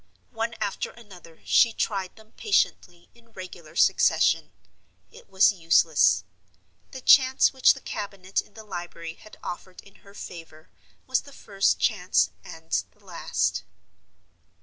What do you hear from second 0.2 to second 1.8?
One after another she